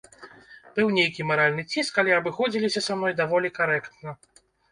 Быў 0.77 0.87
нейкі 0.97 1.25
маральны 1.31 1.65
ціск, 1.75 1.99
але 2.03 2.15
абыходзіліся 2.21 2.81
са 2.87 2.93
мной 3.01 3.13
даволі 3.23 3.55
карэктна. 3.59 4.09